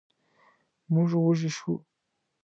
[0.93, 1.75] موږ وږي شوو.